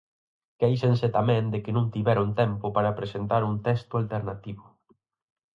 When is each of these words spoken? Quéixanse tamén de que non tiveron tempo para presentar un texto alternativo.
Quéixanse 0.59 1.07
tamén 1.17 1.43
de 1.53 1.59
que 1.63 1.75
non 1.77 1.89
tiveron 1.93 2.29
tempo 2.41 2.67
para 2.75 2.95
presentar 2.99 3.41
un 3.49 3.55
texto 3.67 3.93
alternativo. 4.01 4.65